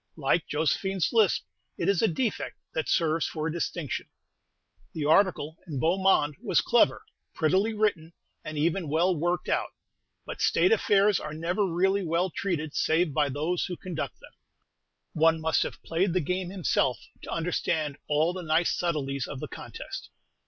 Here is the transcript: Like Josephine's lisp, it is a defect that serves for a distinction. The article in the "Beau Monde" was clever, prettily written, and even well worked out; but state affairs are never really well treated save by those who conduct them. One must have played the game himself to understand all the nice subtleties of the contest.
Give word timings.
Like 0.17 0.47
Josephine's 0.47 1.13
lisp, 1.13 1.43
it 1.77 1.87
is 1.87 2.01
a 2.01 2.07
defect 2.07 2.57
that 2.73 2.89
serves 2.89 3.27
for 3.27 3.45
a 3.45 3.51
distinction. 3.51 4.07
The 4.93 5.05
article 5.05 5.57
in 5.67 5.73
the 5.73 5.79
"Beau 5.79 5.99
Monde" 5.99 6.37
was 6.41 6.59
clever, 6.59 7.03
prettily 7.35 7.75
written, 7.75 8.11
and 8.43 8.57
even 8.57 8.89
well 8.89 9.15
worked 9.15 9.47
out; 9.47 9.73
but 10.25 10.41
state 10.41 10.71
affairs 10.71 11.19
are 11.19 11.35
never 11.35 11.67
really 11.67 12.01
well 12.03 12.31
treated 12.31 12.73
save 12.73 13.13
by 13.13 13.29
those 13.29 13.65
who 13.65 13.77
conduct 13.77 14.19
them. 14.19 14.33
One 15.13 15.39
must 15.39 15.61
have 15.61 15.83
played 15.83 16.13
the 16.13 16.19
game 16.19 16.49
himself 16.49 16.97
to 17.21 17.29
understand 17.31 17.99
all 18.07 18.33
the 18.33 18.41
nice 18.41 18.71
subtleties 18.75 19.27
of 19.27 19.39
the 19.39 19.47
contest. 19.47 20.09